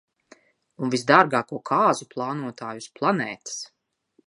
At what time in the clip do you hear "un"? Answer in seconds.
0.85-0.93